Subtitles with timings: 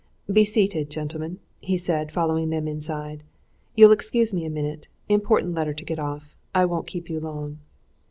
[0.33, 3.21] "Be seated, gentlemen," he said, following them inside.
[3.75, 7.59] "You'll excuse me a minute important letter to get off I won't keep you long."